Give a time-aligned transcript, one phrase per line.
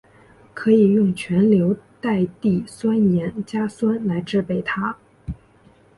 [0.55, 4.97] 可以用全硫代锑酸盐加酸来制备它。